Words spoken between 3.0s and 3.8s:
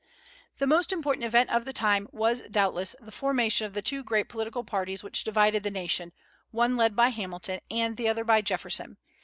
formation of